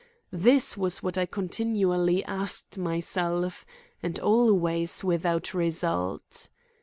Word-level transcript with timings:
This 0.33 0.75
was 0.75 1.03
what 1.03 1.15
I 1.15 1.27
continually 1.27 2.25
asked 2.25 2.75
myself, 2.75 3.67
and 4.01 4.17
always 4.17 5.03
without 5.03 5.53
result. 5.53 6.49